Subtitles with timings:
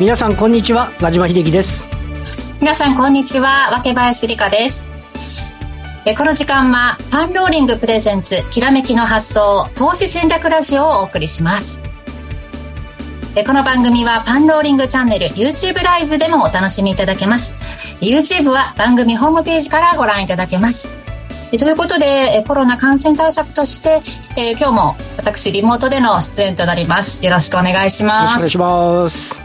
[0.00, 1.86] 皆さんこんにちは和島秀樹です。
[2.58, 4.88] 皆さんこんにちは若林理香です。
[6.06, 11.82] えこの時間はパンローリングプレゼンツきらめきの発想投資戦略ラジオをお送りします。
[13.36, 17.58] えこの番組はパンローリングチャンネル YouTube ライブでもお楽しみいただけます。
[18.00, 20.88] YouTube は番組ホームページからご覧いただけます。
[21.50, 24.00] ということでコロナ感染対策として、
[24.40, 27.22] えー、今日も私リモートでの出演となります。
[27.22, 28.40] よろしくお願いします。
[28.40, 29.39] よろしくお願いします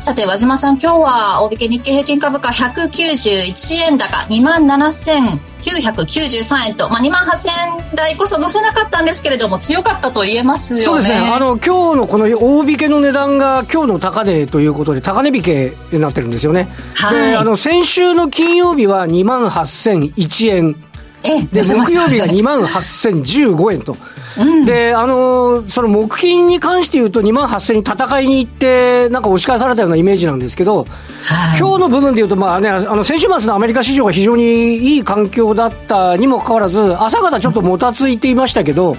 [0.00, 10.84] さて和島さん今日は大引け日経平均株価191円高2万7993円と、まあ、2万8000円台こそ乗せなかったんですけれども強かったと言えますよね。
[10.86, 11.18] そうですね。
[11.18, 20.76] あの今日のこの大引けの値段が今日の高値ということで高値引けになってるんですよね、はい、であの先週の金曜日は2万8001円
[21.22, 23.96] で木曜日が2万8015円と。
[24.38, 38.96] うん、で、あのその木金に関して言うと、2万8000に戦いに行って、なんか押し返されたようなイメージなんですけど、はい、今日の部分で言うと、まあね、あの先週末のアメリカ市場が非常にいい環境だったにもかかわらず、朝方ちょっともたついていましたけど、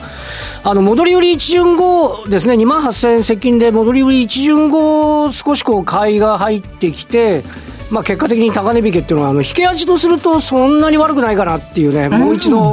[0.64, 7.44] あの戻り売り一巡後ですね、2万8000接近で戻り売り一巡後、少しこう買いが入ってきて、
[7.92, 12.70] まあ、結果的に高値引けっていうのはあの引け味とするとそんなに悪くないかなっていうね、もう一度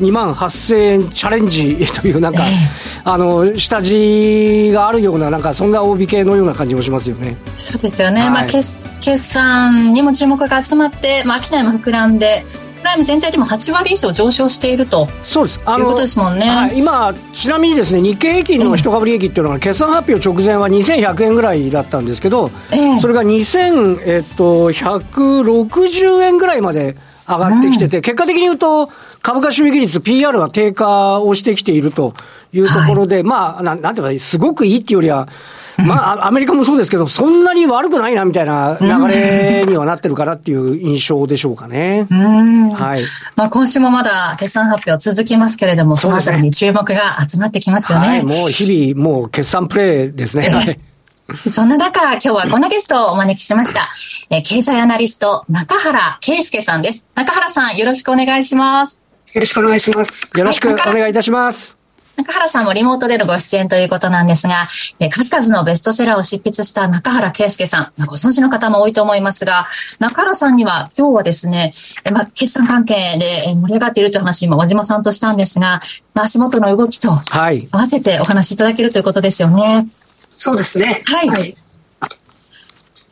[0.00, 2.42] 2万8000円チャレンジというなんか、
[3.04, 7.36] あの下地があるようななんかそんな大引けのような感じもしますよね。
[7.56, 8.22] そうですよね。
[8.22, 12.44] はい、まあ決決算にも注目が集まって、まあ商いも膨らんで。
[12.86, 15.60] ライム全体でも8割以上上昇しているとそうです。
[15.64, 26.96] あのいうことですもんね、はい、今、ちなみにですね日経平均の一株利益っていうのは、決算発表直前は2100円ぐらいだったんですけど、えー、それが2160円ぐらいまで
[27.28, 32.14] 上がってきてて、うん、結果的に言うと、株価収益率、PR は低下をしてきていると
[32.52, 35.28] いうところで、はい、まあ、なんていうか、すごくいいっていうよりは、
[35.78, 42.06] まあ、アメリカもそうですけど、そんなに悪くないなみたいな流れにはなってるかなっていう印象でしょうかね。
[42.10, 43.02] はい。
[43.34, 48.08] まあ、今週もまだ決算発表続きますけれども、そのあたりに注目が集まってきますよね。
[48.08, 50.48] はい、もう日々、もう決算プレイですね。
[50.48, 50.80] はい。
[51.52, 53.90] そんな中、今日はこのゲストをお招きしました。
[54.30, 57.08] え経済アナリスト、中原圭介さんです。
[57.14, 59.02] 中原さん、よろしくお願いします。
[59.32, 60.38] よろしくお願いします。
[60.38, 61.85] よろしくお願いいたします。
[62.16, 64.68] 中原さんもリモートでのご出演ということなんですが、
[64.98, 69.66] え数々のベストセラーを執筆した中原圭介さん、ご存知の方も多いと思いますが、
[70.00, 71.74] 中原さんには今日はですね、
[72.04, 75.82] えまあ、決算関係で盛り上がっているという話、今、和島さんとしたんですが、
[76.14, 77.10] まあ、足元の動きと、
[77.70, 79.86] 合わせてお話しいただけるということですよね。
[80.34, 81.02] そうですね。
[81.04, 81.28] はい。
[81.28, 81.54] はい、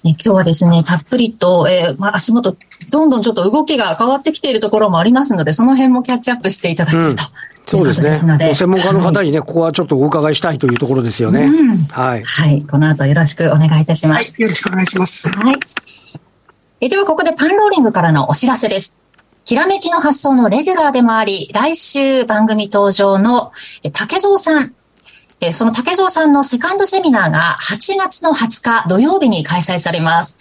[0.02, 2.56] 今日はですね、たっぷりと、えー、まあ、足元、
[2.90, 7.22] どんどんちょっと動きが変わってきているところもありますので、その辺もキャッチアップしていただけると。
[7.72, 8.54] うんそうですね。
[8.54, 11.46] 専門家の方にね、ここはちょっとお伺いしたいというところですよね。
[11.46, 12.22] うん、はい。
[12.22, 12.62] はい。
[12.62, 14.32] この後よろしくお願いいたします。
[14.32, 15.30] はい、よろしくお願いします。
[15.30, 15.56] はい。
[16.80, 18.98] えでは、ここでパンローリングからのお知らせです。
[19.46, 23.52] きらめきの発想のレギュラーでもあり、来週番組登場の
[23.92, 24.74] 竹蔵さん。
[25.50, 30.38] その竹蔵さんのセカンドセミナーが8月の20日土曜日に開催されます。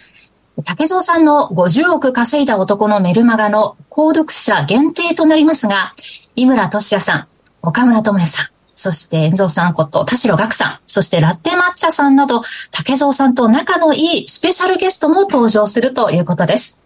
[0.64, 5.94] 竹蔵さんの50億稼いだ男のメルマガの購読者限定となりますが、
[6.36, 7.26] 井村俊也さん、
[7.62, 16.82] 岡村智也さん、そして遠蔵さんこと田代岳さん、そしてラッテ抹茶さんなど、竹蔵さんと仲のいいスペシャルゲストも登場するということです。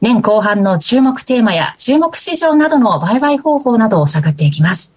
[0.00, 4.96] 年後半の注目テーマや注目市場などの売買方法などを探っていきます。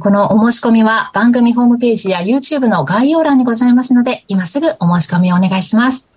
[0.00, 6.08] このお申し込みは番組ホームページや YouTube の概要欄にございますので、今すぐお申し込みをお願いします。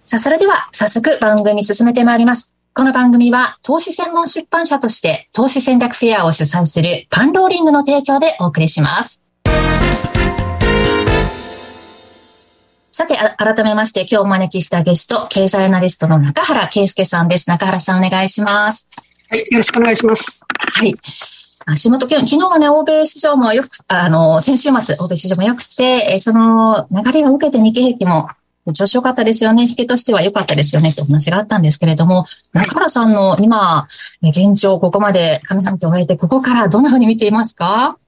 [0.00, 2.56] さあ、それでは早速番組進めてまいります。
[2.74, 9.22] この番組は投資専門出版社として投資戦略フェアを主催するパンローリングの提供でお送りします。
[12.90, 17.50] さて、改めまして今日お招きしたゲスト、経済アナリストの中原圭介さんです。
[17.50, 18.88] 中原さんお願いします。
[19.28, 20.46] はい、よろしくお願いします。
[20.58, 20.94] はい。
[21.66, 28.28] 足元昨日はね、欧米市場もよく、あの、先週末、欧米市場も良くて、その流れを受けて日経平均も
[28.74, 29.64] 調子良かったですよね。
[29.64, 33.88] 引けとしては良かったですよねってお話があったんですけれども、中原さんの今、
[34.22, 37.98] 現状、ここまで上半期を終えて、ここからどんなふうに見ていますか？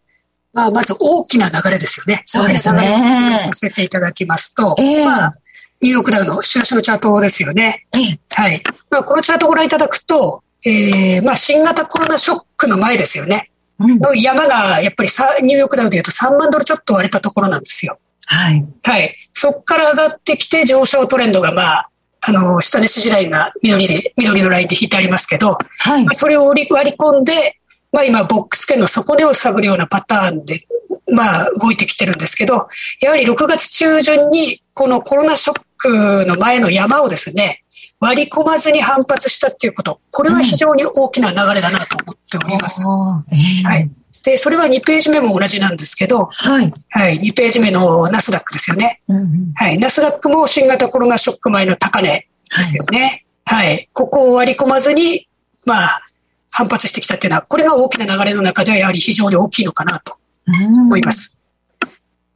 [0.53, 2.23] まあ、まず大きな流れですよね。
[2.25, 2.97] そうですね。
[3.01, 5.37] 説明させていただきますと、えー、まあ、
[5.81, 7.87] ニューヨークダウの週足のチャートですよね。
[7.93, 8.63] えー、はい。
[8.89, 13.51] まあ、このチャートをご覧いただくと、えー、まあ、新型コロナショックの前ですよね。
[13.81, 15.09] の山が、やっぱり
[15.43, 17.99] ニューヨークダウで言うと3万ドルちょっと割れたところなんですよ。
[18.27, 18.67] はい。
[18.83, 19.15] はい。
[19.33, 21.91] そこから上がってきて上昇トレンドがまあ、
[22.27, 26.05] あの、下値支持ラインが緑で、緑のラインで引いてありますけど、はい。
[26.05, 27.59] まあ、それを割り込んで、
[27.93, 30.67] まあ今、ボックス圏の底根を探るようなパターンで、
[31.13, 32.69] まあ、動いてきてるんですけど、
[33.01, 37.63] やはり6月中旬に、このコロナショックの前の山をですね、
[38.01, 42.83] 割り込まずに反発したっていうこと、これは非常に大きな流れだなと思っております。
[42.83, 43.91] うん、はい。
[44.23, 46.73] で、それは2ページ目も同じなんですけど、はい。
[46.91, 49.01] はい、2ページ目のナスダックですよね。
[49.09, 53.25] うん、はい、ナスダックも新型コロナショック前の高値ですよね。
[53.45, 53.89] はい、はい。
[53.93, 55.29] ここを割り込まずに、
[55.67, 56.03] まあ、
[56.51, 61.41] 反発してきたっていうのは、これが大きな流れの中ではやはり非常に大きいのかなと思います。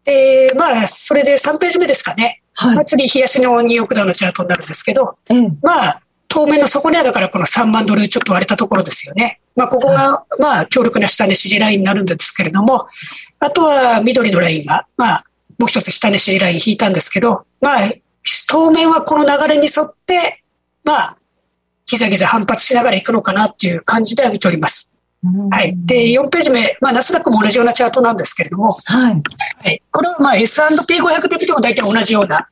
[0.05, 2.43] で、まあ、それで3ページ目ですかね。
[2.55, 9.41] はい、まあ、次、冷やしのニューヨークダウのチャートになるんですけど、うん、まあ、当面の底値はだからこの3万ドルちょっと割れたところですよね。
[9.59, 12.87] まあ、ここが、まあ、強力な下値支持ラインになるんですけれども、
[13.41, 15.25] あとは緑のラインが、まあ、
[15.59, 17.91] もう一つ下値支持ライン引いたんですけど、まあ、
[18.49, 20.45] 当面はこの流れに沿って、
[20.85, 21.17] まあ、
[21.87, 24.95] ギザギザ反発しながらいくのかなっていう感じでは見ております。
[25.51, 25.75] はい。
[25.77, 29.23] で、4ページ目、まあ、ナスダックも同じようなチャートなんですけれども、はい。
[29.65, 32.49] はい、これはまあ S&P500 で見ても大体同じような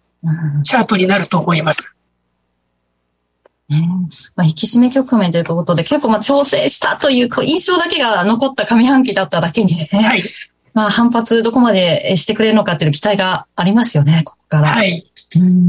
[0.65, 1.96] チャートになると思います。
[3.69, 3.89] ね
[4.37, 10.23] まあ、引き締め局面ということで、結構まあ調整したという印象だけが残った上半期だっただけにね、はい、
[10.73, 14.67] まあ反発どこまでしてくれるのかっていう期待がありますよね、ここから。
[14.67, 15.05] はい。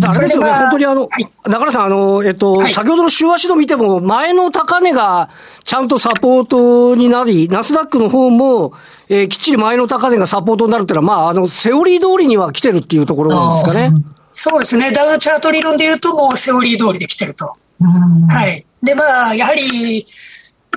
[0.05, 5.29] あれですよね、本当にあの、はい、中原さん、あの、えっと、はい、先ほどの週足度見ても、前の高値が
[5.63, 8.73] ちゃんとサポートになり、ナスダックの方も、
[9.09, 13.91] えー、きっちり前の高値がサポートになるっていうのは、まあ、あの、セオリー通りには来てるっていうところなんですかね。
[14.31, 14.91] そうですね。
[14.91, 17.55] ダウチャート理論で言うと、もうセオリー通りで来てると。
[17.79, 18.65] はい。
[18.81, 20.06] で、まあ、やはり、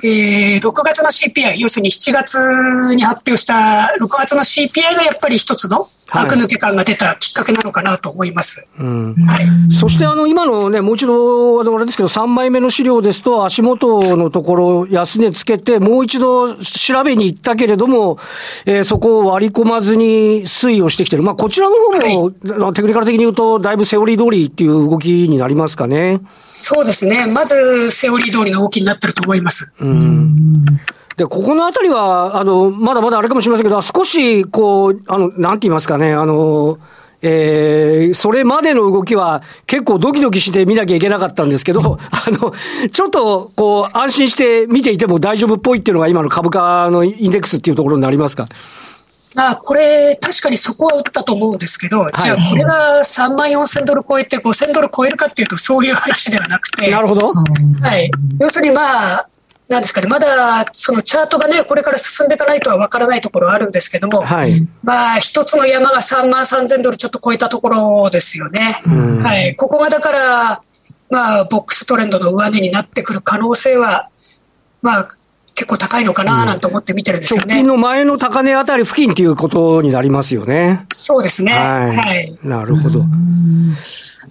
[0.03, 8.67] えー、6月の CPI、要するに7月に発表した6月の CPI がやっぱり一つの悪抜け感が出たきっかけなのかなと思います。
[8.77, 18.19] うんはい、そしてあの今のね、もう一度、あれですけど、3枚目の資料ですと、足元のところ、安値つけて、もう一度調べに行ったけれども、
[18.65, 21.23] えー、そこを割り込まずに推移をしてきてる。
[21.23, 22.31] まあ、こちらの方も、
[22.63, 26.19] はい、テクニカル的に言うと、だいぶセオリー通りっていう動きになりますかね。
[26.51, 27.25] そうですね。
[27.27, 29.73] まず、セオリー通りの動きになってると思います。
[29.79, 30.65] うん
[31.17, 36.79] で、ここのあたりは、あの、まだまだあれかもしれませんけど、少し、こう、あの、なんて言いますかね、あの、
[37.21, 42.53] えー、それまでの動きは結構ドキドキして見なきゃいけなかったんですけど、 あの、
[42.89, 48.47] ちょっと、こう、安心して見ていても大丈夫っぽいっていうのが今の株価のインデックスっていうところになりますか？
[49.33, 56.91] まあ、これ、確かにそこは打ったと思うんですけど、はい、じゃあ、これが3万4千ドル超えて5千ドル超えるかっていうと、そういう話ではなくて。
[56.91, 57.31] なるほど。
[57.81, 58.11] はい。
[58.39, 59.27] 要するに、まあ、
[59.71, 68.81] なんですかね、まだそのチャートがね、これから進んでいかないとは分からないところはあるんですけども、はい、まあ、一つの山が3万3000ドルちょっと超えたところですよね。
[69.23, 69.55] はい。
[69.55, 70.61] ここがだから、
[71.09, 74.09] まあ、ボックストレンドの上値になってくる可能性は、
[74.81, 75.17] まあ、
[75.61, 77.45] 結構高いのかななんて思って見てるんですよね。
[77.45, 80.87] 直近の前の高値あたり付近っていうことになりますよね。
[80.91, 81.53] そうですね。
[81.53, 81.95] はい。
[81.95, 83.05] はい、なるほど。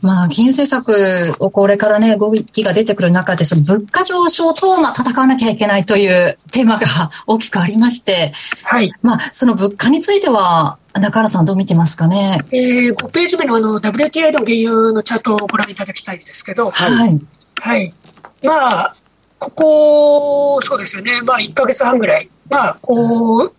[0.03, 6.87] まあ、金融政策をこれからね、動きが出てくる中で、その物価上昇と、まあ、戦わなきゃいけないというテーマが
[7.29, 8.33] 大きくありまして、
[8.65, 8.91] はい。
[9.03, 12.41] まあ、その物価については、中原さんどう見てますかね？
[12.51, 17.21] えー、5ページ目のあの、WTI の原油のチャートをご覧いただきたいんですけど、はい。
[17.61, 17.95] はい。
[18.43, 18.97] まあ、
[19.41, 21.23] ここ、そうですよね。
[21.23, 22.29] まあ、1ヶ月半ぐらい。
[22.51, 23.53] まあ、こう、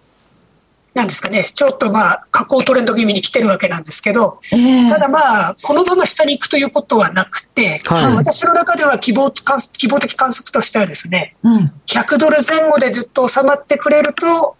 [0.93, 14.57] なんですかね、ちょっとまあ、下降トレンド気味に来てるわけなんですけど、えー、ただまあ、このまま下に行くということはなくて、はい、私の中では希望希望的観測としてはですね、うん、100ドル前後でずっと収まってくれると、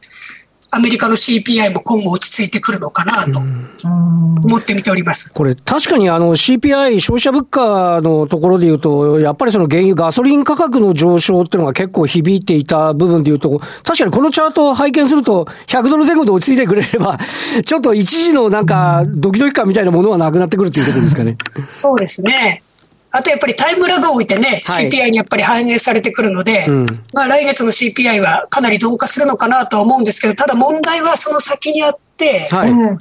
[0.74, 5.34] アメリカの CPI も今後落ち着いてくるのかなと思って見ております。
[5.34, 17.20] これ確かにあの CPI 消費者物価のところで言うと、やっぱりその原油ガソリン価格の上昇っていうのが結構響いていた部分で言うと、確かにこのチャートを拝見すると、100ドル前後で落ち着いてくれれば、
[17.66, 21.38] ちょっと一時のなんかドキドキ感みたいなものはなくなってくるっていうところですかね。
[21.70, 22.64] そうですね。
[23.12, 33.00] あとやっぱりタイムラグを置いてね、はい、CPI にやっぱり反映されてくるので、うん、まあ来月の CPI はかなり鈍化するのかなとは思うんですけど、ただ問題はその先にあって、はい、8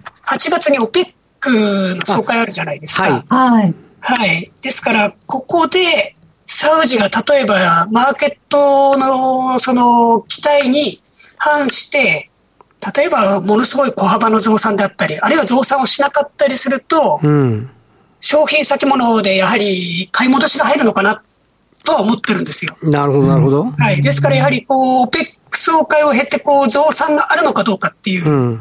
[0.50, 3.24] 月に OPEC の総会あるじゃないですか。
[3.28, 3.74] はい。
[4.00, 4.50] はい。
[4.62, 11.00] ですから、ここでサウジが例えばマーケットのその期待に
[11.36, 12.30] 反して、
[12.96, 17.70] 例えばものすごい小幅の増産であったり、あるいは増産をしなかったりすると、うん
[18.20, 21.22] 商品先物でやはり買い戻しが入るのかな
[21.84, 22.76] とは思ってるんですよ。
[22.82, 23.64] なるほど、なるほど。
[23.64, 24.00] はい。
[24.00, 28.60] ですからやはり、こう、オペックス総会を経て、こう、増産があるのかどうかっていう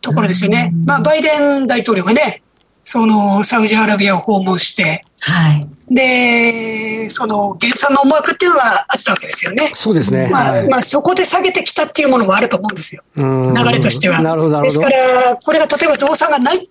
[0.00, 0.72] ところですよね。
[0.74, 2.42] うん、まあ、バイデン大統領がね、
[2.84, 5.68] その、サウジアラビアを訪問して、はい。
[5.88, 9.70] で、その減産の思惑っていうのがあったわけですよね。
[9.74, 10.28] そうですね。
[10.30, 13.02] まあ、はい、まあ、そこで下げてきたっていうものもあると思うんですよ。
[13.16, 14.20] 流れとしては。
[14.20, 16.68] なるほど、ですから、これが例えば増産がないっ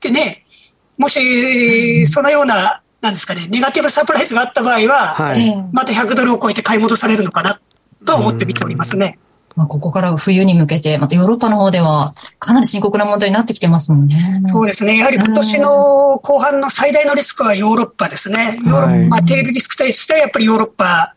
[0.00, 0.44] てね、
[0.98, 7.60] もし、そのような、なんですかね、ネガティブサプライズがあった場合は、はい、また100ドルを超えて買い戻されるのかな
[8.04, 9.18] と思って見ておりますね。
[9.54, 14.40] まあ、ここから冬に向けて、またヨーロッパの方ではかなり深刻な問題になってきてますもんね。
[14.46, 14.98] そうですね。
[14.98, 18.60] やはり今年の後半の最大のリスクはヨーロッパですね。
[18.64, 21.14] ヨーロッパ、テールリスクとしてはやっぱりヨーロッパ、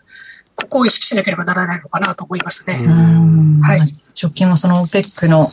[0.55, 2.83] ここを意識しなければならないのかなと思いますね。
[3.61, 3.95] はい。
[4.21, 5.45] 直近はその OPEC の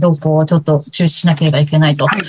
[0.00, 2.06] 動向をちょっと注視しなければいけないと。
[2.06, 2.20] はい、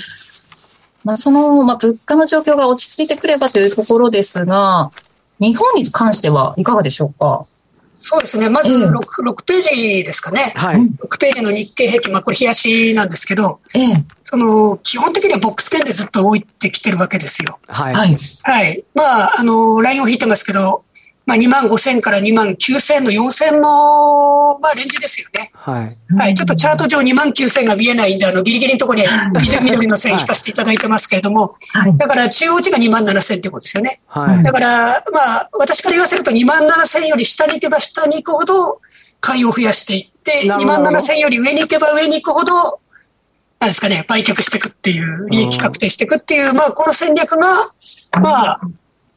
[1.08, 4.90] まあ、その、まあ、物価の状況が落ち着いてくればというところですが、
[5.40, 7.46] 日本に関してはいかがでしょうか？
[7.96, 8.50] そうですね。
[8.50, 10.52] まず 6,、えー、6ページですかね。
[10.54, 10.76] はい。
[10.76, 17.58] 6ページの日経平均、まあこれ冷やしなんですけど、えー、その、基本的にはボックス圏でずっと置いてきてるわけですよ。
[17.68, 17.94] はい。
[17.94, 18.84] はい。
[18.94, 20.84] まあ、あの、ラインを引いてますけど、
[21.28, 25.50] まあ、2万5千から2万9千の4千の、まあ、レンジですよね。
[25.52, 25.98] はい。
[26.16, 26.34] はい。
[26.34, 29.06] ちょっとチャート上2万9千が見えないんで、あの、ギリギリのところに
[29.62, 34.00] 緑の線引かせていただいてますけれども、はい、だから中央値が2万7千ということですよね。
[34.06, 34.42] はい。
[34.42, 38.80] だから、まあ、私から言わせると2万7千より下に行けば下に行くほど、
[39.20, 42.80] 買いを増やしていって、2万7千より上に行けば上に行くほど、
[43.60, 47.70] なんですかね、売却していくっていう、利益確定していくっていう、まあ、この戦略が、
[48.18, 48.60] まあ、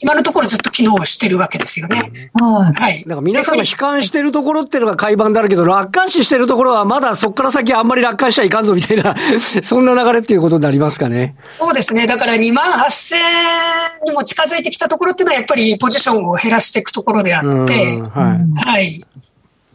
[0.02, 2.32] 今のところずっと機能してるわけですよね。
[2.40, 3.04] はい。
[3.06, 11.36] なんか皆さんが悲観してるところっていうのが買い版であるけど、楽観視してるところはまだそこから先あんまり楽観しちゃいかんぞみたいな そんな流れっていうことになりますかね。
[11.60, 12.08] そうですね。
[12.08, 13.16] だから2万8000
[14.06, 18.70] にも近づいてきたところっていうのはやっぱりポジションを減らしていくところであって、はい。
[18.70, 19.06] はい。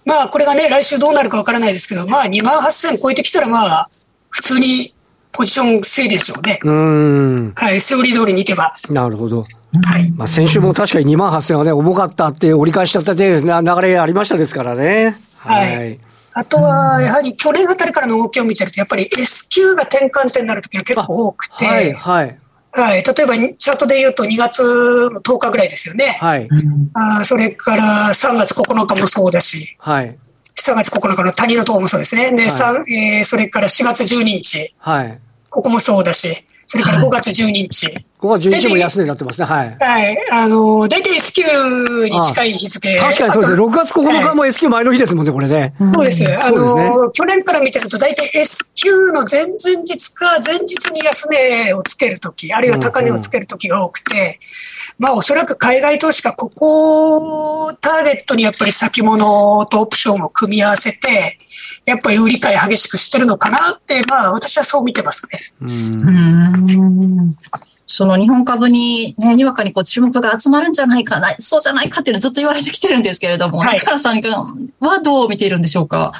[0.04, 3.88] まあこれがね、来週どうなるかわからないですけど、まあ2万8000超えてきたらまあ、
[4.30, 4.92] 普通に
[5.33, 6.61] ポジション整理でしょうね。
[6.62, 7.52] うん。
[7.54, 7.80] はい。
[7.80, 8.75] セオリー通りに行けば。
[8.88, 9.45] なるほど。
[9.83, 10.11] はい。
[10.12, 15.16] まあ、先週も確かに2万8000はね、重かったって折り返しちゃったっていう流れありましたですからね。
[15.37, 15.76] はい。
[15.76, 16.00] はい、
[16.33, 21.66] あとは、やはり去年あたりからの動きを見てると、やっぱり S q が転換点になるときが結構多くて。
[21.66, 22.38] はい、はい。
[22.73, 23.02] はい。
[23.02, 26.18] 例えば、チャートで言うと2月の10日ぐらいですよね。
[26.21, 26.49] はい。
[26.92, 29.76] あそれから3月9日もそうだし。
[29.78, 30.18] はい。
[30.59, 32.33] 3月9日の谷の塔もそうですね。
[32.33, 34.75] で、はい、えー、それから4月12日。
[34.78, 35.18] はい。
[35.49, 36.45] ここもそうだし。
[36.66, 38.05] それから5月12日。
[38.18, 39.46] 5月12日も安値になってますね。
[39.46, 39.76] はい。
[39.78, 40.32] はい。
[40.32, 42.96] あの、大体 S q に近い日付。
[42.96, 43.62] 確かにそうですね。
[43.62, 45.75] 6月9日も S q 前の日ですもんね、これね。
[45.92, 46.25] そうです。
[46.42, 49.54] あの、去年から見てると大体 S q の前々
[49.85, 54.38] 日か前日に安値をつけるとき、あるいは高値をつけるときが多くて、
[54.99, 61.38] まあおそらく海外投資家、ここをターゲットにやっぱり先物とオプションを組み合わせて、
[61.85, 65.52] やっぱり売り買い激しくしてるのかなって、まあ私はそう見てますね。
[65.61, 67.30] うん
[67.87, 74.21] その日本株にね、にわかにこう注目が集まるんじゃないかな、そうじゃないかっていうのずっと言われてきてるんですけれども、はい、原さん
[74.81, 76.12] はどう見ているんでしょうか？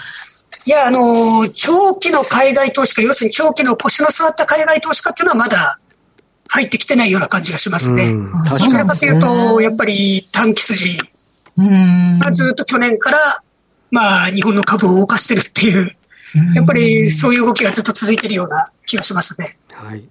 [0.65, 5.79] いや、あの、長期の海外投資家、要するに長期の腰の座った海外投資家っていうのはまだ
[6.49, 8.13] 入ってきてないような感じがしますね。
[8.49, 10.99] どちらかというと、やっぱり短期筋。
[11.59, 13.43] がずっと去年から、
[13.91, 15.97] まあ、日本の株を動かしてるっていう、
[16.55, 19.57] やっぱりそういう動きがずっと続いてるような気がしますね。
[19.73, 20.05] はい。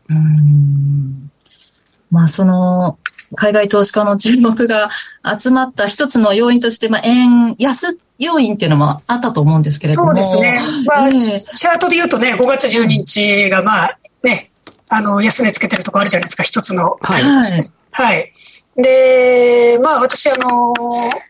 [2.16, 2.98] まあ、その、
[3.36, 4.90] 海外投資家の注目が
[5.38, 10.16] 集まった一つの要因として、まあ、円安要因っていうのもあったと思うんですけれども。
[10.16, 10.60] そうですね。
[10.86, 14.50] まあ、えー、チャートで言うとね、5月12日がまあ、ね、
[14.88, 16.98] あの、安値つけてるとこあるじゃないですか、一つの。
[17.02, 17.24] はい。
[17.92, 18.32] はい。
[18.78, 20.74] で、まあ私、あの、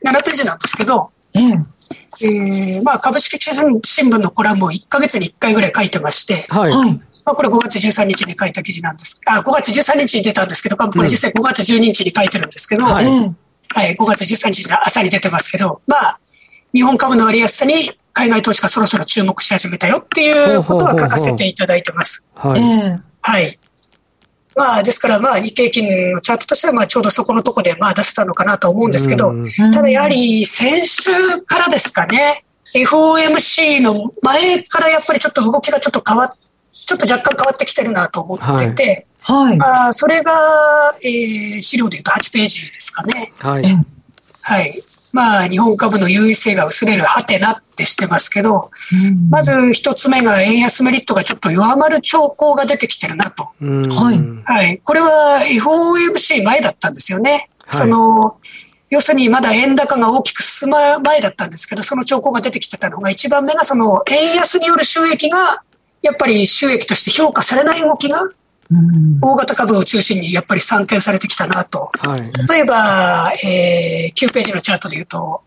[0.06, 6.74] 7ページなんですけど、ええー、まあ株式新聞のコラムを1ヶ月に1回ぐらい書いてまして、はい。
[7.26, 9.20] まあこれ5月13日に書いた記事なんです。
[9.26, 13.06] あ、5月13日に出たんですけど、これ実際5月12日に書いてるんですけど、はい、
[13.74, 16.20] はい、5月13日の朝に出てますけど、まあ、
[16.74, 22.28] 日本株の割安さに海外投資家そろそろ注目し始めたよっていうことは書かせていただいてます。
[22.36, 23.02] はい。
[23.22, 23.60] はい。
[24.56, 29.34] まあ、ですから、まあ、日経金のチャートとしては、まあ、ちょうどそこのとこで、まあ、出せたのかなと思うんですけど、
[29.74, 36.38] ただやはり、先週からですかね、FOMC の前からやっぱりちょっと動きがちょっと変わっ、
[36.76, 39.58] ちょっと若干変わってきてるなと思ってて、はい。
[39.58, 43.32] まあ、それが、えー、資料で言うと8ページですかね。
[43.40, 43.64] はい。
[44.42, 44.84] はい。
[45.14, 48.70] まあ、日本株の優位性が薄れるハテナってしてますけど、
[49.30, 53.46] まず一つ目が円安メリットがちょっと弱まる兆候が出てきてるなと。
[53.62, 54.44] はい。
[54.44, 54.78] はい。
[54.80, 57.50] これは FOMC 前だったんですよね。
[57.66, 58.38] はい、その、
[58.90, 65.64] 要するにまだ円高が大きく進む前だったんですけど、その兆候が出てきてたのが、一番目がその円安による収益が、
[66.06, 68.30] やっぱり収益として評価されない動きが
[69.22, 71.92] 大型株を中心にやっぱり散見されてきたなと。
[72.00, 75.42] はい、例えば、えー、9ページのチャートで言うと、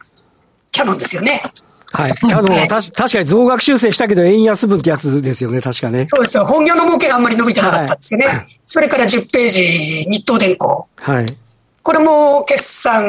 [0.71, 1.43] キャノンですよね。
[1.91, 2.13] はい。
[2.13, 6.07] キャノンはた、確かに増額修正したけど、円安分ってやつですよね、確かね。
[6.09, 6.45] そうですよ。
[6.45, 8.27] 本業の儲けがあんまり伸びてなかったんですよね。
[8.27, 9.63] はい、それから10ページ、
[10.09, 10.87] 日東電工。
[10.97, 11.27] はい。
[11.83, 13.07] これも決算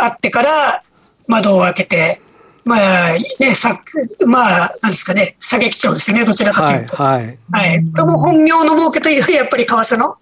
[0.00, 0.82] あってから、
[1.26, 2.20] 窓を開けて、
[2.64, 3.80] まあ、ね、さ、
[4.26, 6.96] まあ、なんですかね、下げ基調ですよね、どちらかというと。
[6.96, 7.26] はい。
[7.26, 7.38] はい。
[7.52, 10.16] はい、これも本業の儲けというより、やっぱり為替の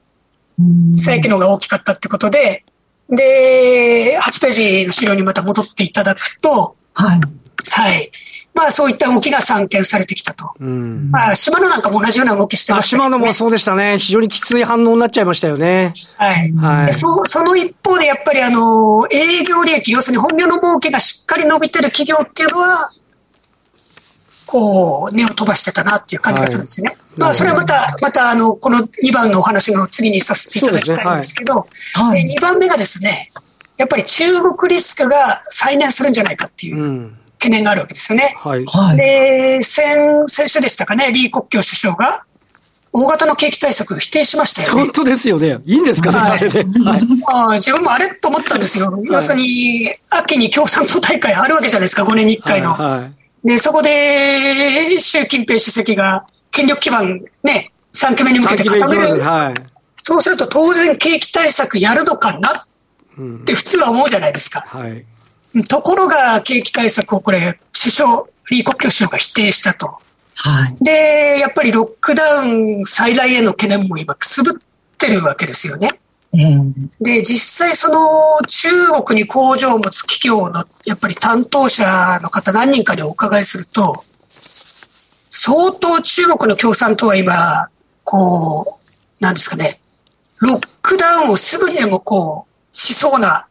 [0.96, 2.64] 差益のが大きかったってことで、
[3.08, 7.20] で、8ページの資料にまた戻っていただくと、はい。
[7.70, 8.10] はい。
[8.58, 10.50] まあそういった動きが散見されてきたと。
[10.58, 14.00] うん、まあ島野なんかも同じような動きしてました、ね、島野もそうでしたね。
[14.00, 15.92] 非常にきつい反応になっちゃいましたよね。
[16.16, 16.52] はい。
[16.54, 22.90] はい、そその一方でやっぱりあの、営業利益、要するに本業の儲けがしっかり伸びてる企業っていうのは、
[24.44, 26.90] こう、根を飛ばしてたなっていう感じがするんですよね。
[26.90, 33.30] はい、まあ、それはまた、また、あの、この2番のお話の次にさせていただきたいんですけど、で、ねはい、2番目がですね、
[33.76, 36.76] やっぱり中国リスクが再燃するんじゃないかっていう。
[36.76, 38.34] うん懸念があるわけですよね。
[38.38, 38.64] はい、
[38.96, 42.24] で、先、先週でしたかね、李克強首相が、
[42.92, 44.74] 大型の景気対策否定しましたよね。
[44.74, 45.58] 本当ですよね。
[45.64, 47.58] いいんですかね、はい、あれで、はい。
[47.58, 48.98] 自分もあれと思ったんですよ。
[49.04, 52.72] 要するに、秋に共産党大会あるわけじゃないですか、5年に1回の。
[52.72, 53.10] はいは
[53.44, 59.20] い、で、そこで、習近平主席が権力基盤ね、3期目に向けて固める。
[59.20, 59.54] はい、
[60.02, 62.66] そうすると当然景気対策やるのかな
[63.20, 64.64] って普通は思うじゃないですか。
[64.66, 65.04] はい
[65.64, 69.98] ところが、景気対策をこれ、首相、李克強首相が否定したと。
[70.40, 74.54] はい、で、やっぱりロックダウン再来への懸念も今くすぶっ
[74.96, 76.00] てるわけですよね。
[76.32, 78.68] うん、で、実際その中
[79.04, 84.04] 国に工場を持つ企業のやっぱり担当者の方何人かにお伺いすると、
[85.30, 87.68] 相当中国の共産党は今、
[88.04, 88.78] こ
[89.20, 89.80] う、なんですかね、
[90.38, 93.46] ロックダウンをすぐにでもこう、しそうな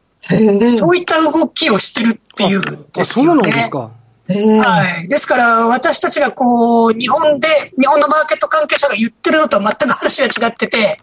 [0.77, 2.61] そういった動きをしてるっていうん
[2.91, 3.31] ですよね。
[3.31, 3.91] そうなんですか。
[4.29, 5.07] はい。
[5.07, 10.99] ですから、私たちがこう、日本で、日本のマーケット関係者が言ってるのとは全く話が違ってて、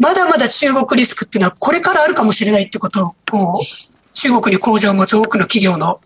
[0.00, 6.00] まだまだ中国リスクっていうのはこれからあるかもしれないってことを、こう、中国に工場を持つ多くの企業の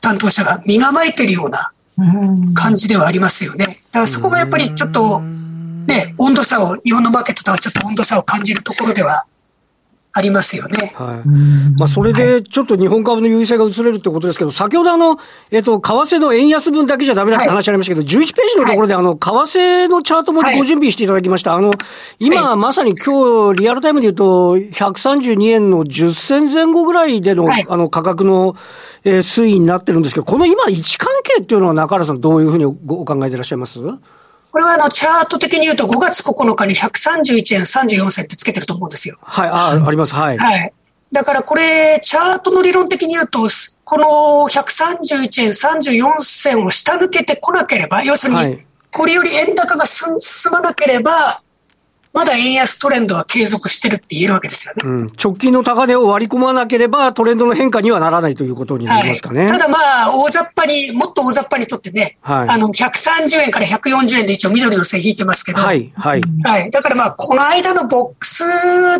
[0.00, 1.72] 担当者が身構えてるような
[2.54, 3.66] 感じではありますよね。
[3.66, 9.26] だからそこがやっぱりちょっと、ね、温度差を、日本のマーケットとはちょっと温度差を感じるところでは
[10.16, 10.94] ありますよね。
[10.94, 11.28] はい。
[11.76, 15.18] まあ、それで、ちょっと日本株の優位性が移れるってことですけど、先ほどあの、
[15.50, 21.54] えっと、為替の円安分だけじゃダメだって話ありましたけど、はい、11ページのところで、あの、為替のチャートもご準備していただきました。
[21.54, 21.72] あの、
[22.20, 28.54] 今、まさに今日、リアルタイムで言うと、132円の10銭前後ぐらいでの、あの、価格の、
[29.02, 32.72] えー、推移になってるんですけど、この今、位置関係っていうのは中原さん、どういうふうにお
[33.04, 33.80] 考えでいらっしゃいます？
[34.54, 39.16] これはあの、チャート的に言うと5月9日に131円34銭ってつけてると思うんですよ。
[39.20, 40.14] はい、あ、あります。
[40.14, 40.38] はい。
[40.38, 40.72] はい。
[41.10, 43.48] だからこれ、チャートの理論的に言うと、
[43.82, 48.58] この131円34銭を下抜けてこなければ、要するに、
[48.92, 50.12] これより円高が進
[50.52, 51.42] まなければ、
[52.14, 54.82] まだ円安トレンドは継続してるって言えるわけですよね。
[54.84, 59.40] うん、直近の高値を割り込まなければ、トレンドの変化にはならないということになりますかね。
[59.40, 66.22] はい、ただまあ、大雑把に、もっと大雑把にとってね、はい、あの、130円から140円で一応緑の線引いてますけど、はい、はい。
[66.44, 66.70] はい。
[66.70, 68.44] だからまあ、この間のボックス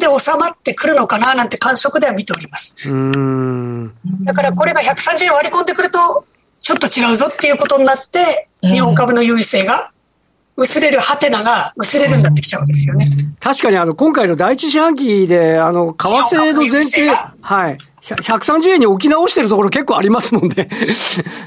[0.01, 2.75] で収まってくるのかななんて感触では見ております。
[2.91, 3.93] うん。
[4.25, 6.25] だからこれが130円割り込んでくると、
[6.59, 9.93] ちょっと違うぞっていうことになって、日本株の優位性が
[10.57, 13.11] 薄れるハテナが薄れるんだってきちゃうわけですよね。
[13.41, 17.79] 確かにあの、今回の第一四半期で、あの、為替の前提、はい。
[18.03, 20.69] 130円に置き直してるところ結構ありますもんね。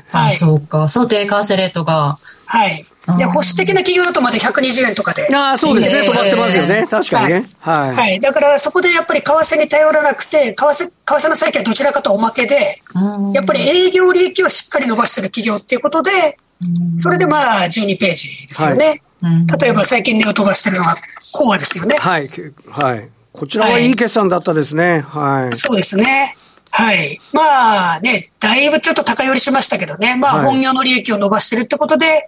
[0.09, 0.35] はい。
[0.35, 0.89] そうか。
[0.89, 2.17] 想定為替レートが。
[2.47, 2.85] はい。
[3.17, 5.33] で、保守的な企業だとまだ120円とかで。
[5.33, 6.09] ああ、そうですね。
[6.09, 6.87] 止まってますよね。
[6.89, 7.49] 確かにね。
[7.59, 7.95] はい。
[7.95, 8.19] はい。
[8.19, 12.81] だからそこでやっぱり為替に頼らなくて、為替、為替の債券はどちらかとおまけで、
[13.33, 16.37] やっぱり営業利益をしっかり伸ばしてる企業っていうことで、
[16.95, 19.01] それでまあ12ページですよね。
[19.21, 20.95] はい、例えば最近値を飛ばしてるのは
[21.33, 21.97] コアですよね。
[21.97, 22.27] はい。
[22.69, 23.09] はい。
[23.31, 25.01] こちらはいい決算だったですね。
[25.01, 25.43] はい。
[25.43, 26.35] はい、そうですね。
[26.69, 27.19] はい。
[27.33, 30.15] まあね、だいぶちょっと高寄りしましたけどね。
[30.15, 32.27] まあ本業の利益を伸ばしてるってことで、はい、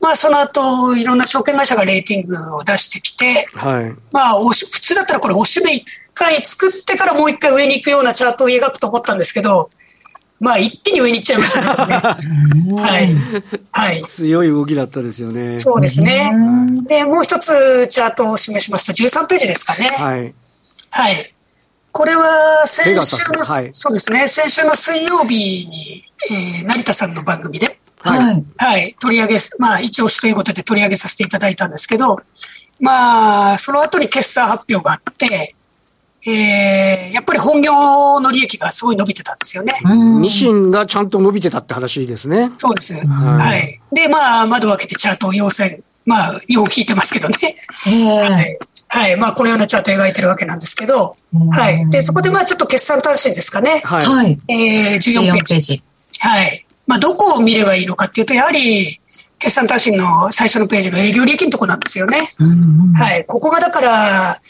[0.00, 3.94] まあその後、いろんな証券会社がレーティングを出してきて、はい。
[4.12, 9.70] まあ普通だったらこれおしめ一回作ってからもう一回上に行くようなチャートを描くと思ったんですけど、
[10.40, 11.94] まあ一気に上に行っちゃいましたね。
[12.82, 13.14] はい。
[13.72, 14.04] はい。
[14.08, 15.54] 強い動きだったですよね。
[15.54, 16.32] そうですね。
[16.86, 19.88] で、もう一つチャートを示しますと、13ページですかね。
[19.98, 20.34] はい。
[20.90, 21.34] はい。
[21.92, 28.44] これは先週の、はい、そうですね、先週の水曜日に、えー、成田さんの番組で、はい。
[28.56, 28.96] はい。
[28.98, 32.22] 取り上げ、まあ一応しということで取り上げさせていただいたんですけど、
[32.80, 35.54] まあ、その後に決算発表があって、
[36.26, 39.74] えー、やっぱり本業の利益がすごい伸びてたんですよね。
[40.20, 42.50] ニシンがちゃんと伸びてたって話ですね。
[42.50, 42.94] そうです。
[42.94, 43.04] はい。
[43.06, 47.56] はい、で、まあ、窓を開けてチャートを要請、まあ、日本引いてますけどね。
[47.68, 48.58] はい。
[48.88, 49.16] はい。
[49.16, 51.14] まあ、このようなチャートを描いてるわけなんですけど、
[51.52, 51.88] はい。
[51.90, 53.80] で、そこでまあ、ちょっと決算単身ですかね。
[53.84, 54.38] はい。
[54.48, 55.54] えー、14ページ。
[55.54, 55.82] ージ
[56.18, 56.66] はい。
[56.86, 59.00] まあ、どこを見ればいいのかっていうと、やはり、
[59.38, 62.34] 決算単身の最初のページの営業利益のとこなんですよね。
[62.96, 63.24] はい。
[63.24, 64.40] ここがだから、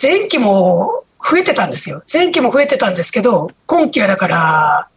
[0.00, 2.02] 前期も増えてたんですよ。
[2.12, 4.88] 前期も増えてたんですけど、今期はだから、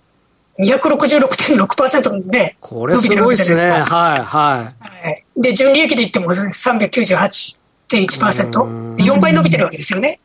[0.59, 3.79] 266.6%で伸びてるわけじゃないですか。
[3.79, 4.73] ね、はい、は
[5.09, 5.23] い。
[5.41, 8.95] で、純利益で言っても398.1%。
[8.97, 10.19] 4倍伸びてるわけですよね。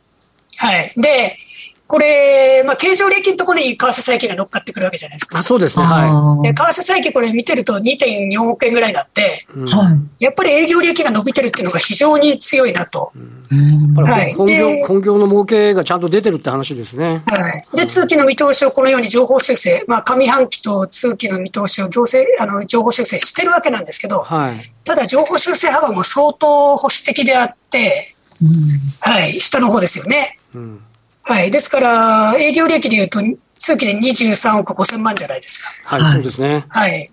[0.58, 0.92] はい。
[0.96, 1.38] で、
[1.86, 5.38] これ、まあ、経常利益のところに為替債金が乗っかってくるわけじゃないですか。
[5.38, 5.84] あ、そうですね。
[5.84, 6.42] はい。
[6.42, 13.12] で、為替債金これ見てると2.4億円ぐらいになって、うん、やっぱり営業利益が伸びてるっていうのが非常に強いなと。
[13.14, 14.34] うん、はい。
[14.34, 17.22] 本業、本業の儲けがちゃんと出てるって話ですね。
[17.26, 17.64] はい。
[17.76, 24.56] で、通期の見通しをこのように情報修正、まあ、上半期と通期の見通しを行政、あの、情報修正してるわけなんですけど、はい。
[24.82, 28.50] ただ、情報修正幅も相当保守的であって、うん、
[28.98, 29.40] はい。
[29.40, 30.40] 下の方ですよね。
[30.52, 30.80] うん
[31.28, 31.50] はい。
[31.50, 33.20] ですから、営業利益で言うと、
[33.58, 35.72] 通期で23億5000万じゃないですか。
[35.84, 36.64] はい、はい、そうですね。
[36.68, 37.10] はい。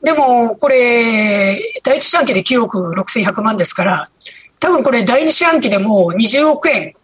[0.00, 4.10] でも、これ、第一四半期で9億6100万ですから、
[4.60, 6.94] 多分これ第二四半期でもう20億円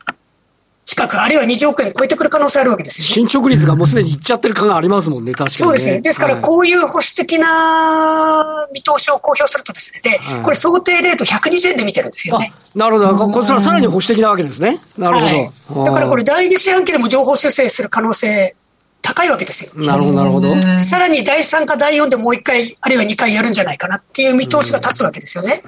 [0.84, 3.08] 近く、あるいは20億円超えてくる可能性あるわけですよ、ね。
[3.08, 6.00] 進捗率がもうすでにいっちゃってる感がありますもんね、確かに、ね、そうですね。
[6.00, 12.52] ですから、こういう保守的な見通しを公表するとですね、で、はい、これ想定レート120円で見てるんですよね。
[12.74, 13.30] なるほど。
[13.30, 14.80] こちらさらに保守的なわけですね。
[14.98, 15.26] なるほど。
[15.26, 18.54] はい、だからこれ第二四半期でも情報修正する可能性
[19.00, 19.70] 高いわけですよ。
[19.74, 20.78] なるほど、なるほど。
[20.78, 25.62] さらに第3か第4でもう1回、あるいは2回やるんじゃないかなっていう見通しが立つわけですよね。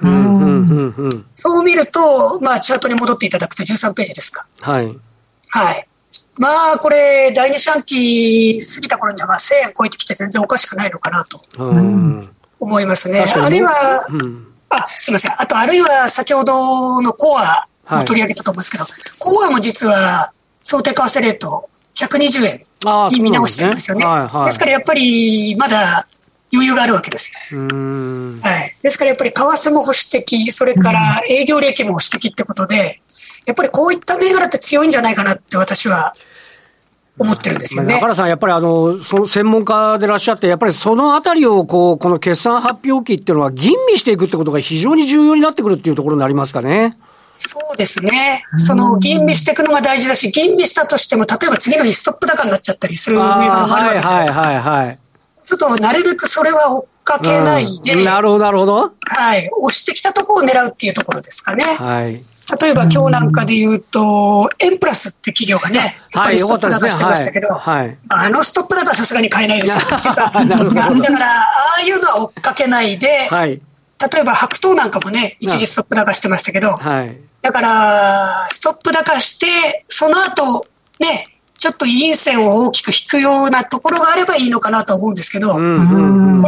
[1.35, 4.43] そう見ると、まあ、チャートに戻っていただくと13ページですか。
[4.61, 4.97] はい。
[5.49, 5.87] はい。
[6.37, 11.41] まあ、これ、第二四半期過ぎた頃には、まあ、1000円超えてきて全然おかしくないのかなと
[12.59, 13.21] 思いますね。
[13.21, 15.41] あるいは、うん、あ、すみません。
[15.41, 20.31] あと、あるいは先ほどのコアも取り上げたと思うんですけど、はい、コアも実は
[20.61, 22.65] 想定為替レート120円
[23.11, 23.99] に見直してるんですよね。
[23.99, 26.07] ですはいはい、ですからやっぱりまだ
[26.53, 27.59] 余裕があるわけですよ。
[28.41, 28.75] はい。
[28.81, 33.01] ですからやっぱり為替も保守的、それから営業利益も保守的ってことで、
[33.47, 36.13] やっぱりこういった銘柄って強いんじゃないかなって私は
[37.17, 37.93] 思ってるんですよね。
[37.93, 46.97] 中原さん、やっぱりあの、その専門家でいらっしゃって、やっぱりそのあたりを、こう、この決算発表期っていうのは吟味していくってことが非常に重要になってくるっていうところになりますかね。
[47.37, 48.43] そうですね。
[48.57, 54.47] その、吟味していくのが大事だし、吟味したとしても、例えば次の日ストップ高になっちゃったりする銘柄もあるわけじゃないですか。
[54.47, 54.97] はいはいはいはい。
[55.43, 58.91] ちょっと、なるべくそれは追っかけないで、うん、なるほど、なるほど。
[59.05, 59.49] はい。
[59.53, 61.63] 押してきたところを狙うっていうところですかね。
[61.63, 62.21] はい。
[62.61, 69.73] 例えば今日なんかで言うと、エンプラスって企業がね、やっぱりストップ高してましたけど、はい、あのストップ高はさすがに買えないです。
[69.73, 69.79] よ。
[69.79, 71.45] だから、あ
[71.77, 73.61] あいうのは追っかけないで、はい、
[74.11, 80.67] 例えば白桃なんかもね、一時ストップ高してましたけど、はい、だから、ストップ高して、その後、
[80.99, 85.57] ね、ちょっと陰線を大きく引くようなところがあればいいのかなと思うんですけど、こ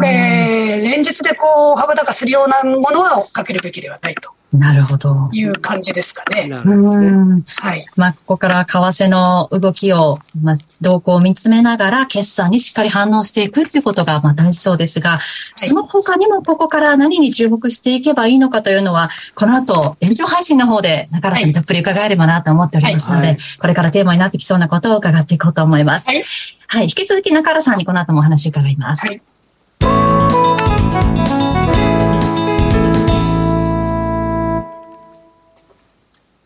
[0.02, 4.32] れ、連日でこう、幅高するようなものは追っかけるべきではないと。
[4.52, 5.30] なるほど。
[5.32, 6.50] いう感じですかね。
[6.52, 7.86] はい。
[7.96, 15.20] まあ、ここから為替の動きを、まあ、動向を見つめながら、決算にしっかり反応していくっていうことが、まあ、大事そうですが、
[15.56, 26.08] その他にもここから何に注目していけばいいのかというのは、この後、延長配信の方で、中原さんにたっぷり伺えればなと思っておりますので、はい、これからテーマになってきそうなことを伺っていこうと思います。
[26.08, 26.24] はい。
[26.68, 29.06] はい、引き続き中原さんにこの後もお話を伺います。
[29.08, 29.22] はい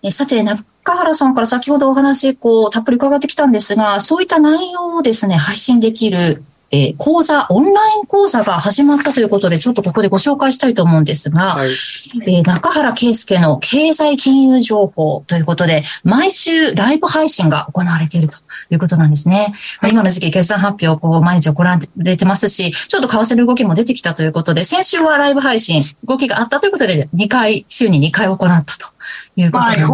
[0.04, 11.70] えさて、中原さんから先ほどお話、こう、たっぷり伺ってきたんですが、そういった内容をですね、配信できる、えー、講座、オンライン講座が始まったということで、ちょっとここでご紹介したいと思うんですが、はい、
[12.28, 18.40] えー、中原圭介の経済金融情報ということで、毎週ライブ配信が行われていると
[18.72, 19.54] いうことなんですね。
[19.80, 28.93] はい、今の時期、決算発表、こう、毎日行われてますし、ちょっと為替の動きも出てきたということで、先週はライブ配信、動きがあったということで、2回、週に2回行ったと。
[29.36, 29.88] いうことなんです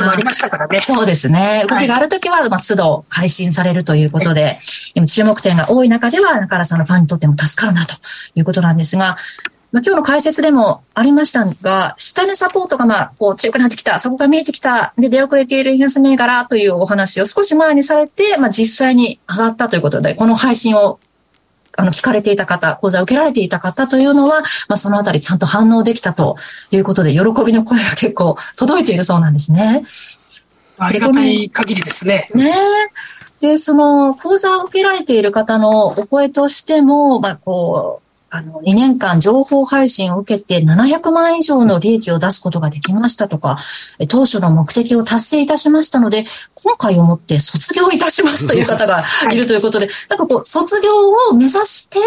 [0.00, 0.80] まあ、ありましたからね。
[0.80, 1.64] そうですね。
[1.68, 4.58] 動きがあるときは、まあ、都度配信されるということで、はい、
[4.94, 7.94] 今注目点が多い中では、中原さんのファンにとっても助かるなと
[8.34, 9.16] いうことなんですが、
[9.72, 20.98] まあ、今日の解説でもありましたが、下値サポートがまあ、こう強くなってきた、そこが見えてきた、で、出遅れている円安銘柄というお話を少し前にされて、まあ、実際に上がったということで、この配信を
[21.76, 26.36] あの、聞かれていた方、講座を受けられていた方というのは、まあ、そのあたりちゃんと反応できたと
[26.70, 29.84] いうことで、喜びの声が結構届いているそうなんですね。
[30.78, 32.30] ありがたい限りですね。
[32.34, 32.52] ね
[33.40, 43.56] で、その講座を受けられている方のお声としても、まあ、こう、あの、2年間情報配信を受けて700万以上の利益を出すことができましたとか、
[44.08, 50.90] 当初の目的を達成いたしましたので、今回をもって卒業いたしますという方がいるということで、なんかこう、卒業
[51.30, 51.98] を目指して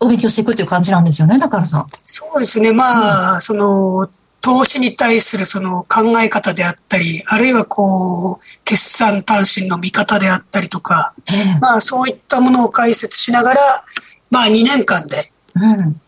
[0.00, 1.86] お勉強していくという感じなんですよね、高原さん。
[2.04, 2.72] そうですね。
[2.72, 4.08] まあ、うん、その、
[4.40, 11.12] 投資に対するその考え方であったり、あるいはこう、決算単身の見方であったりとか、
[11.60, 13.84] まあそういったものを解説しながら、
[14.30, 15.24] まあ2年間でうん、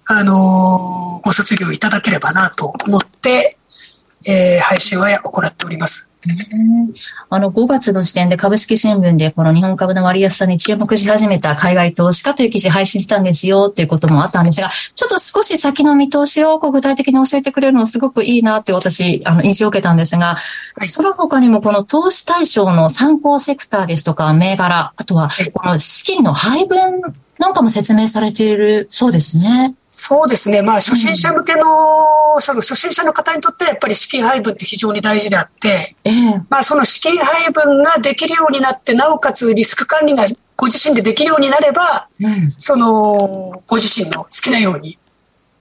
[0.07, 3.57] あの、ご卒業いただければなと思って、
[4.27, 6.11] えー、配信は行っております。
[7.31, 20.37] あの、5月の時点で株式新聞でこの日本株の割安さに注目し始めた海外投資家という記事配信したんですよっていうこともあったんですが、ちょっと少し先の見通しを具体的に教えてくれるのすごくいいなって私、あの、印象を受けたんですが、は
[20.83, 27.01] い、その他にもこの投資対象の参考セクターですとか銘柄、あとはこの資金の配分
[27.41, 29.75] なんかも説明されているそうですね。
[29.93, 30.63] そうですね。
[30.63, 40.27] まあ、初心者向けの、うん、その初心者の方にとってやっぱり資金配分って非常に大事であって、えー、まあ、その資金配分ができるようになって、なおかつリスク管理が
[40.57, 44.99] ご自身でできるようになれば、うん、その、ご自身の好きなように、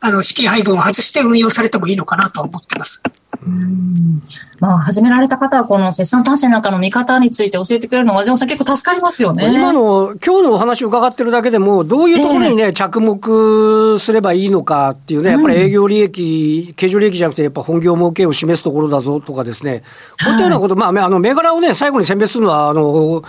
[0.02, 3.04] あの、資金配分を外して運用されてもいいのかなと思ってます。
[3.45, 4.21] うん。
[4.60, 9.54] まあ、始められた方は、この決算単身なんかの見方について教えてくれるのは、和島さん結構助かりますよね。
[9.54, 19.84] 今の、今日のお話を伺ってるだけでも、どういうところにね、えー、着目すればいいのかっていうね、やっぱり営業利益、経常利益じゃなくて、やっぱ本業儲けを示すところだぞとかですね、
[20.23, 23.23] こういったようなこと、はい、まあ、あの、銘柄をね、最後に選別するのは、あの、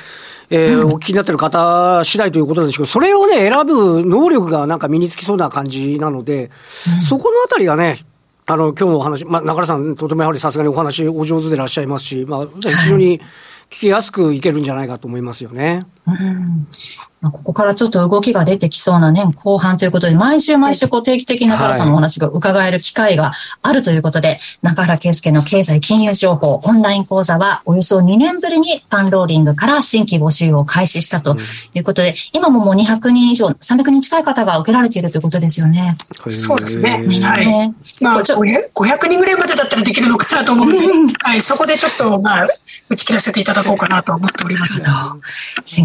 [0.53, 6.51] えー、お聞きになってる方次第ということなんですけど、それをね、選ぶ能力がなんか身につきそうな感じなので、
[6.99, 8.01] うん、そこのあたりがね、
[8.51, 13.23] あの、今日のお話、まあ、中田さん、とてもやはりさすがにお話お上手でいらっしゃいますし、まあ、非常に聞
[13.69, 15.87] きやすくいけるんじゃないかと思いますよね。
[16.07, 16.67] うん
[17.21, 23.33] まあ、ここからちょっと動きが出てきそうな年後半ということで、毎週毎週こう定期的に中原さんのお話が伺える機会が
[23.63, 31.37] あるということで、はい、中原圭介の経済金融情報オンライン講座はおよそ2年ぶりにパンローリングから新規募集を開始したと
[31.75, 35.97] いうことで、うん、今ももう200人以上、300人近い方が受けられているということですよね。
[36.27, 37.05] そうですね。
[37.23, 37.75] はい。
[38.01, 40.79] まあ、500人ぐらいまでだったらできるのかなと思うので、
[41.23, 42.49] はい、そこでちょっと、まあ、
[42.89, 44.81] 打ち切らせていただこうかなと思っております。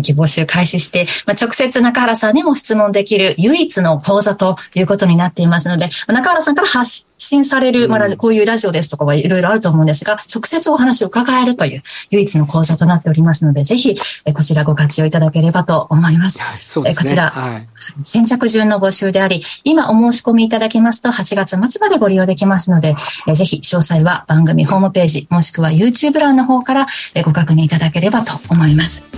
[0.06, 13.96] 新規募集開始して、まあ、直接中原さんにも質問できる唯一の講座ということになっていますので、中原さんから発信される、まあ、こういうラジオですとかはいろいろあると思うんですが、直接お話を伺えるという唯一の講座となっておりますので、ぜひ、
[14.34, 16.42] こちらご活用いただければと思います。
[16.42, 17.68] はね、こちら、はい、
[18.04, 22.96] 先着順の募集であり、今お申し込みいただけますと8月末までご利用できますので、
[23.34, 26.86] ぜひ詳細は番組ホームページ、もしくは YouTube 欄の方から
[27.24, 29.15] ご確認いただければと思います。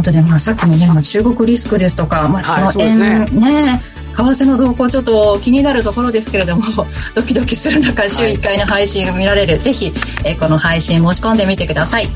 [0.00, 3.26] ことで、まあ、さっきのね、まあ、中国リスクですとか、まあ、この円、ね。
[3.28, 3.80] ね
[4.16, 6.64] 為替の動向ちょっと気になるところですけれども
[7.14, 9.92] ドキドキする中週1回の配信が見られる、はい、ぜひ、
[10.24, 12.08] えこの配信申し込んでみてください。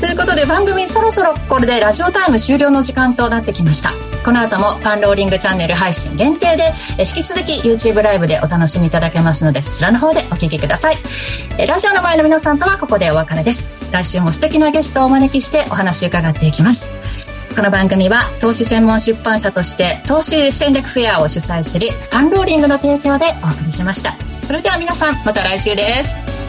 [0.00, 3.92] ということで番組そろそろこれでラジオタイム終了の時間となってきました。
[4.24, 10.98] この後もパンローリングチャンネル配信限定で引き続き YouTube ライブでお楽しみいただけますのでそちらの方でお聴きください。
[11.66, 16.92] ラジオの前の皆さんとはここでお別れです来週も素敵なゲストをお招きしてお話伺っていきます
[17.56, 24.16] この番組は投資専門出版社として投資戦略フェアを主催するパンローリングの提供でお送りしました。
[24.42, 26.43] それでは皆さんまた来週です。